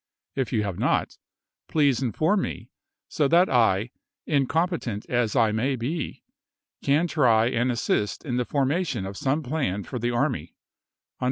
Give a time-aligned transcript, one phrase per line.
[0.33, 1.19] If you have not,
[1.67, 2.03] please toLlHooklr.
[2.07, 2.71] inform me,
[3.07, 3.91] so that I,
[4.25, 6.23] incompetent as I may be,
[6.83, 10.45] can voiWxxv., try and assist in the formation of some plan for the Part II.,,,
[10.47, 10.55] p.